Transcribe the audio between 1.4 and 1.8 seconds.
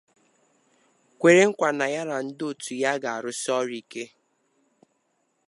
nkwà